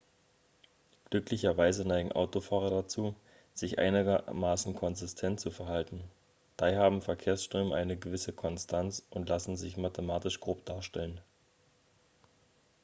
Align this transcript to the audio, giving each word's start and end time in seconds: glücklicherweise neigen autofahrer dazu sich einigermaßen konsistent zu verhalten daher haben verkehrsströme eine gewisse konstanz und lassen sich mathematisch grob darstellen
glücklicherweise 1.11 1.87
neigen 1.87 2.11
autofahrer 2.11 2.71
dazu 2.71 3.13
sich 3.53 3.77
einigermaßen 3.77 4.73
konsistent 4.73 5.39
zu 5.39 5.51
verhalten 5.51 6.01
daher 6.57 6.79
haben 6.79 7.03
verkehrsströme 7.03 7.75
eine 7.75 7.97
gewisse 7.97 8.33
konstanz 8.33 9.05
und 9.11 9.29
lassen 9.29 9.57
sich 9.57 9.77
mathematisch 9.77 10.39
grob 10.39 10.65
darstellen 10.65 11.21